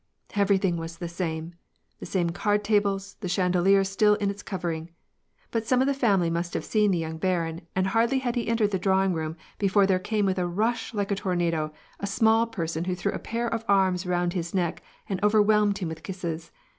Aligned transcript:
Evetything 0.31 0.77
was 0.77 0.97
the 0.97 1.07
same; 1.07 1.53
the 1.99 2.07
same 2.07 2.31
card 2.31 2.63
tables, 2.63 3.17
the 3.19 3.29
chandelier 3.29 3.83
still 3.83 4.15
in 4.15 4.31
its 4.31 4.41
covering. 4.41 4.89
But 5.51 5.67
some 5.67 5.79
of 5.79 5.85
the 5.85 5.93
family 5.93 6.31
must 6.31 6.55
have 6.55 6.65
seen 6.65 6.89
the 6.89 6.97
young 6.97 7.19
barin, 7.19 7.67
and 7.75 7.85
hardly 7.85 8.17
had 8.17 8.35
he 8.35 8.47
entered 8.47 8.71
the 8.71 8.79
drawing 8.79 9.13
room, 9.13 9.37
before 9.59 9.85
there 9.85 9.99
came 9.99 10.25
with 10.25 10.39
a 10.39 10.47
rush 10.47 10.91
like 10.95 11.11
a 11.11 11.15
tornado, 11.15 11.71
a 11.99 12.07
small 12.07 12.47
person 12.47 12.85
who 12.85 12.95
threw 12.95 13.11
a 13.11 13.19
pair 13.19 13.47
of 13.47 13.63
arms 13.67 14.07
around 14.07 14.33
his 14.33 14.55
neck 14.55 14.81
and 15.07 15.23
overwhelmed 15.23 15.77
him 15.77 15.89
with 15.89 16.01
kisses. 16.01 16.49